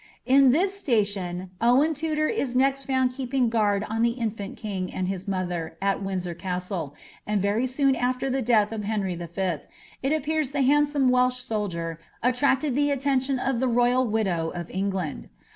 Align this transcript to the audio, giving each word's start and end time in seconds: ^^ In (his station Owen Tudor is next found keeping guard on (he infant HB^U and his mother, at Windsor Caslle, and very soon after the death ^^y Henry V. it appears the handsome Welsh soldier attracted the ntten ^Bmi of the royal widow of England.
^^ 0.01 0.03
In 0.25 0.51
(his 0.51 0.73
station 0.73 1.51
Owen 1.61 1.93
Tudor 1.93 2.27
is 2.27 2.55
next 2.55 2.85
found 2.85 3.11
keeping 3.11 3.49
guard 3.51 3.83
on 3.87 4.03
(he 4.03 4.13
infant 4.13 4.59
HB^U 4.59 4.89
and 4.91 5.07
his 5.07 5.27
mother, 5.27 5.77
at 5.79 6.01
Windsor 6.01 6.33
Caslle, 6.33 6.95
and 7.27 7.39
very 7.39 7.67
soon 7.67 7.95
after 7.95 8.27
the 8.27 8.41
death 8.41 8.71
^^y 8.71 8.83
Henry 8.85 9.13
V. 9.13 9.25
it 10.01 10.11
appears 10.11 10.53
the 10.53 10.63
handsome 10.63 11.09
Welsh 11.09 11.37
soldier 11.43 11.99
attracted 12.23 12.73
the 12.75 12.89
ntten 12.89 13.27
^Bmi 13.37 13.47
of 13.47 13.59
the 13.59 13.67
royal 13.67 14.03
widow 14.03 14.49
of 14.49 14.71
England. 14.71 15.29